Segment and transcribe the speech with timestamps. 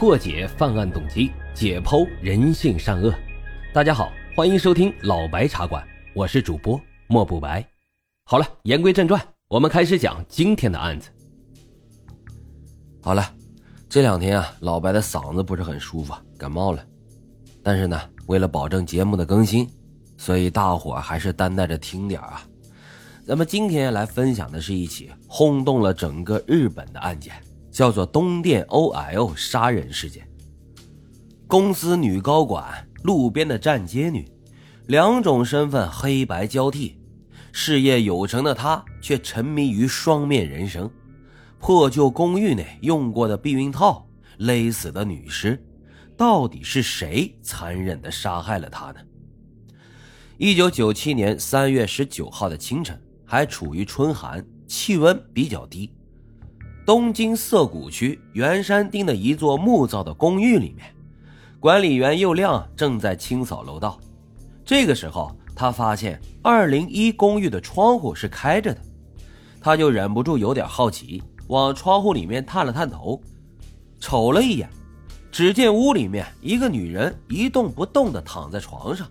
[0.00, 3.14] 破解犯案动机，解剖人性善恶。
[3.70, 7.62] 大家好，欢迎收听老白茶馆，我是主播莫不白。
[8.24, 11.10] 好了，言归正传，我们开始讲今天的案子。
[13.02, 13.22] 好了，
[13.90, 16.82] 这两天啊，老白的嗓子不是很舒服，感冒了。
[17.62, 19.68] 但是呢，为了保证节目的更新，
[20.16, 22.42] 所以大伙还是担待着听点啊。
[23.26, 27.34] 咱们今天来分享的是一起轰动了整个日本的案件。
[27.70, 30.26] 叫做东电 OL 杀人事件。
[31.46, 34.30] 公司女高管，路边的站街女，
[34.86, 36.98] 两种身份黑白交替。
[37.52, 40.88] 事业有成的她却沉迷于双面人生。
[41.58, 45.62] 破旧公寓内用过的避孕套，勒死的女尸，
[46.16, 49.00] 到底是谁残忍的杀害了她呢？
[50.38, 55.92] 一九九七年三月十九号的清晨，还处于春寒，气温比较低。
[56.90, 60.92] 东京涩谷区圆山町的一座木造的公寓里面，
[61.60, 63.96] 管理员右亮正在清扫楼道。
[64.64, 68.80] 这个时候，他发现二零一公寓的窗户是开着的，
[69.60, 73.22] 他就忍不住有点好奇，往窗户里面探了探头，
[74.00, 74.68] 瞅了一眼，
[75.30, 79.06] 只见屋里面一个女人一动不动地躺在床上。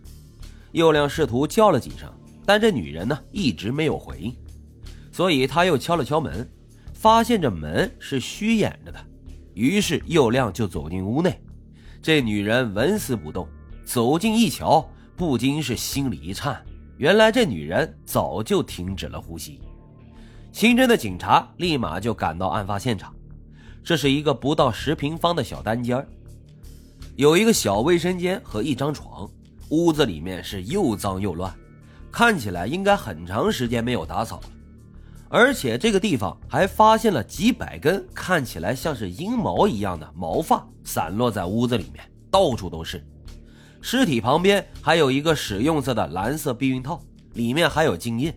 [0.73, 2.11] 右亮试图叫了几声，
[2.45, 4.35] 但这女人呢一直没有回应，
[5.13, 6.45] 所以他又敲了敲门。
[6.99, 8.99] 发现这门是虚掩着的，
[9.53, 11.41] 于是又亮就走进屋内。
[12.01, 13.47] 这女人纹丝不动，
[13.85, 16.61] 走近一瞧，不禁是心里一颤。
[16.97, 19.61] 原来这女人早就停止了呼吸。
[20.51, 23.15] 刑侦的警察立马就赶到案发现场。
[23.81, 26.05] 这是一个不到十平方的小单间，
[27.15, 29.25] 有一个小卫生间和一张床。
[29.69, 31.55] 屋子里面是又脏又乱，
[32.11, 34.49] 看起来应该很长时间没有打扫了。
[35.31, 43.05] 而且这个地方还发现了几百根看起来像是阴毛一样的毛发散落在屋子里面，到处都是。
[43.79, 46.99] 尸体旁边还有一个使用色的蓝色避孕套，
[47.33, 48.33] 里面还有精液。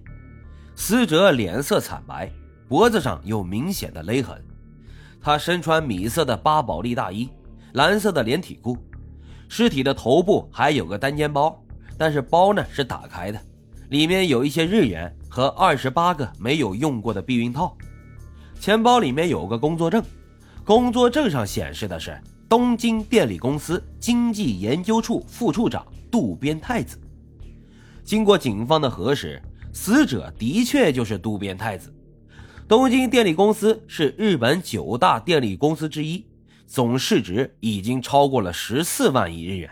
[0.76, 2.30] 死者脸色惨白，
[2.68, 4.40] 脖子上有明显的勒痕。
[5.20, 7.28] 他身穿米色的巴宝莉大衣，
[7.72, 8.76] 蓝色的连体裤。
[9.48, 11.58] 尸体的头部还有个单肩包，
[11.96, 13.40] 但是包呢是打开的，
[13.92, 15.14] 里面有一些日元。
[15.28, 17.74] 和二十八个没有用过的避孕套，
[18.60, 20.04] 钱包里面有个工作证，
[20.62, 22.20] 工作证上显示的是
[22.50, 27.00] 东京电力公司经济研究处副处长渡边太子。
[28.04, 29.40] 经过警方的核实，
[29.72, 31.90] 死者的确就是渡边太子。
[32.68, 36.26] 东京电力公司是日本九大电力公司之一，
[36.66, 39.70] 总市值已经超过了十四万亿日元，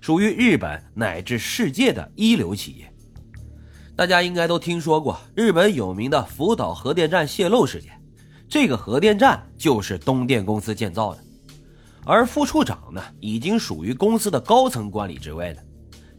[0.00, 2.89] 属于日本乃至世界的一流企业。
[4.00, 7.92] 大家应该都听说过日本有名的福岛核电站泄漏事件，
[8.48, 11.20] 这个核电站就是东电公司建造的，
[12.06, 15.62] 而副处长呢，已经属于公司的高层管理职位了。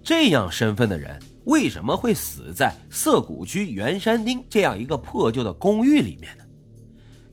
[0.03, 6.43] 这样身份的人为什么会死在涩谷区圆山町这样一个破旧的公寓里面呢？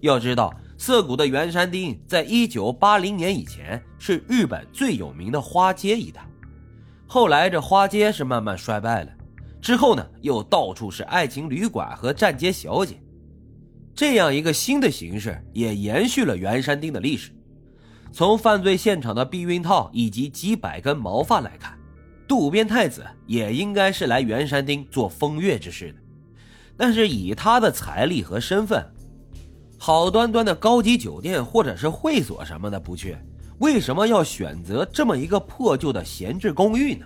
[0.00, 6.26] 要知道，涩谷的圆山町在一九八零年以前是日本最有名的花街一带，
[7.06, 9.12] 后来这花街是慢慢衰败了。
[9.68, 12.98] 之后呢，又到处是爱情旅馆和站街小姐，
[13.94, 17.30] 这样一个新的形式也延续了袁山町的历史。
[18.10, 21.78] 从犯罪现场的避孕套以及几百根毛发来看，
[22.26, 25.98] 渡边太子也应该是来袁山町做风月之事的。
[26.74, 28.82] 但是以他的财力和身份，
[29.76, 33.18] 好端端的高级酒店或者是会所什么的不去，
[33.58, 37.04] 为什么要选择这么一个破旧的闲置公寓呢？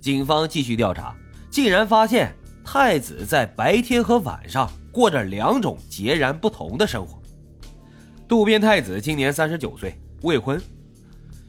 [0.00, 1.14] 警方继续调查。
[1.50, 2.32] 竟然发现
[2.64, 7.20] 太子在白天和晚上过着两种截然不同的生活。
[8.28, 10.60] 渡边太子今年三十九岁，未婚。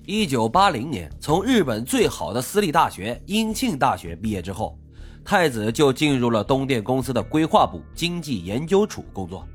[0.04, 4.76] 一九八零年从日本最好的私立大学英庆大学毕业之后，
[5.24, 9.48] 太子就进入了东电公司的规划部经济研究处工作，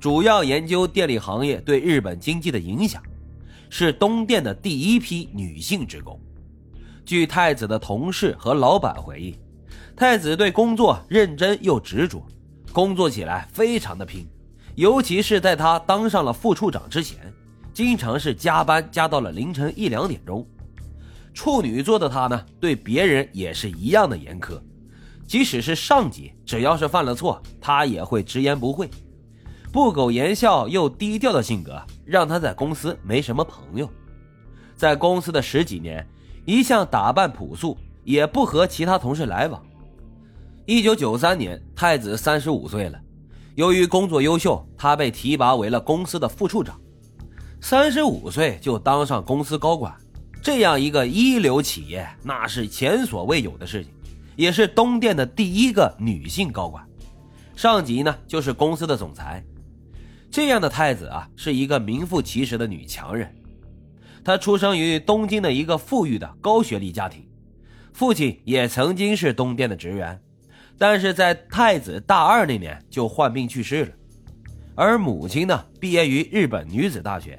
[0.00, 3.00] 主要研究电力行业对日本经济的影响，
[3.70, 6.20] 是东电的第一批女性职工。
[7.06, 9.36] 据太子的同事和老板回忆。
[9.96, 12.24] 太子对工作认真又执着，
[12.72, 14.26] 工作起来非常的拼，
[14.74, 17.32] 尤其是在他当上了副处长之前，
[17.72, 20.46] 经常是加班加到了凌晨一两点钟。
[21.32, 24.60] 处女座的他呢，对别人也是一样的严苛，
[25.26, 28.88] 即使是上级，只要是犯了错，他也会直言不讳。
[29.72, 33.90] 不苟言笑又低调的性格，让他在公司没什么朋友。
[34.76, 36.06] 在公司的十几年，
[36.44, 39.60] 一向打扮朴素，也不和其他同事来往。
[40.66, 42.98] 一九九三年，太子三十五岁了。
[43.54, 46.80] 由于工作优秀，他被提拔为了公司的副处长。
[47.60, 49.94] 三十五岁就当上公司高管，
[50.42, 53.92] 这样一个一流企业，那是前所未有的事情，
[54.36, 56.86] 也是东电的第一个女性高管。
[57.56, 59.42] 上级呢，就是公司的总裁。
[60.30, 63.32] 这样的太子啊，是一个名副其实的女强人。
[64.24, 67.24] 她出生于东京的一个富裕的高学历家庭，
[67.94, 70.20] 父亲也曾经是东电的职员，
[70.76, 73.92] 但是在太子大二那年就患病去世了。
[74.74, 77.38] 而母亲呢，毕业于日本女子大学，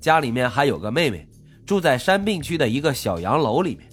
[0.00, 1.26] 家里面还有个妹妹，
[1.66, 3.88] 住在山病区的一个小洋楼里面。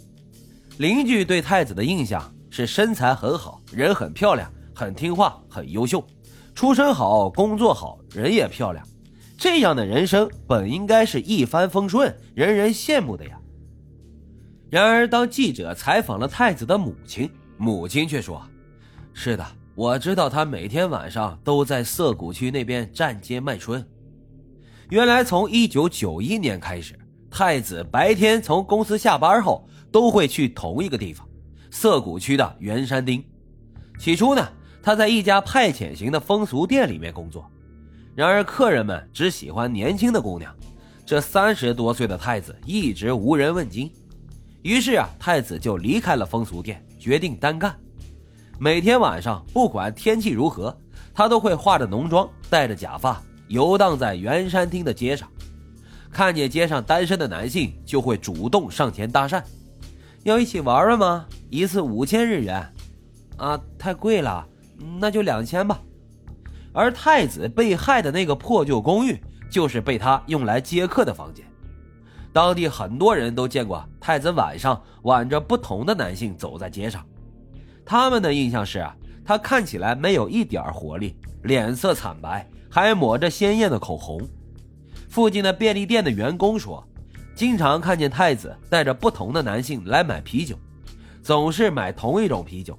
[0.78, 6.06] 邻居对太子的印象是身材很好，人很漂亮，很听话，很优秀，
[6.54, 8.88] 出身好，工作好，人也漂亮。
[9.36, 13.40] 这样的人生本应该是一帆风顺，人人羡慕的呀。
[14.70, 18.42] 然而，当记者采访了太子的母亲，母亲却说
[19.14, 19.46] ：“是的，
[19.76, 23.86] 我知道他每天晚上都在涩谷区那边站街卖春。
[24.90, 26.98] 原来，从1991年开始，
[27.30, 31.28] 太子白天从公司下班后都会去同一个地方——
[31.70, 33.24] 涩谷区的圆山町。
[34.00, 34.46] 起初呢，
[34.82, 37.50] 他在一家派遣型的风俗店里面工作。”
[38.16, 40.54] 然而，客人们只喜欢年轻的姑娘，
[41.06, 43.92] 这三十多岁的太子一直无人问津。
[44.66, 47.80] 于是啊，太子就离开了风俗店，决定单干。
[48.58, 50.76] 每天晚上，不管天气如何，
[51.14, 55.30] 他都会化着浓妆，戴着假发，游荡在圆山町的街上。
[56.10, 59.40] 看见街上单身的男性，就会主动上前搭讪
[60.26, 61.28] ：“要一起玩玩吗？
[61.52, 62.68] 一次五千日元。
[63.38, 64.44] 啊，太贵了，
[65.00, 65.80] 那就两千吧。”
[66.74, 69.16] 而太子被害的那个破旧公寓，
[69.48, 71.46] 就是被他用来接客的房间。
[72.36, 77.02] 当地很多人都见过太子晚上挽着不同的男性走在街上，
[77.86, 78.94] 他们的印象是啊，
[79.24, 84.20] 他看起来没有一点活力，脸色惨白，还抹着鲜艳的口红。
[85.08, 86.86] 附近的便利店的员工说，
[87.34, 90.58] 经常看见太子带着不同的男性来买啤酒，
[91.24, 92.78] 总是买同一种啤酒，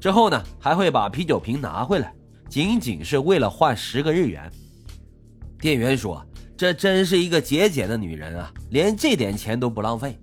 [0.00, 2.12] 之后呢，还会把啤酒瓶拿回来。
[2.48, 4.50] 仅仅是为了换十个日元，
[5.60, 6.20] 店员说
[6.58, 10.18] ：“这真是一个节俭的女人啊，连这点钱都不浪费。”